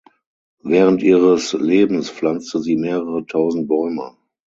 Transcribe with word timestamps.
Während 0.63 1.03
ihres 1.03 1.53
Lebens 1.53 2.09
pflanzte 2.09 2.59
sie 2.59 2.75
mehrere 2.75 3.23
tausend 3.27 3.67
Bäume. 3.67 4.17